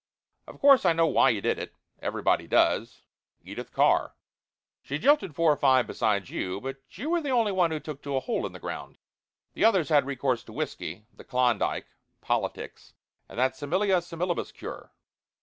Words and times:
Of 0.47 0.59
course 0.59 0.83
I 0.83 0.93
know 0.93 1.05
why 1.05 1.29
you 1.29 1.41
did 1.41 1.59
it. 1.59 1.75
Everybody 2.01 2.47
does. 2.47 3.03
Edith 3.43 3.71
Carr. 3.71 4.15
She 4.81 4.97
jilted 4.97 5.35
four 5.35 5.51
or 5.51 5.55
five 5.55 5.85
besides 5.85 6.31
you. 6.31 6.59
But 6.59 6.77
you 6.97 7.11
were 7.11 7.21
the 7.21 7.29
only 7.29 7.51
one 7.51 7.69
who 7.69 7.79
took 7.79 8.01
to 8.01 8.15
a 8.15 8.19
hole 8.19 8.47
in 8.47 8.51
the 8.51 8.59
ground. 8.59 8.97
The 9.53 9.63
others 9.63 9.89
had 9.89 10.07
recourse 10.07 10.43
to 10.45 10.53
whiskey, 10.53 11.05
the 11.13 11.23
Klondike, 11.23 11.85
politics, 12.19 12.95
and 13.29 13.37
that 13.37 13.53
similia 13.55 14.01
similibus 14.01 14.51
cure. 14.51 14.91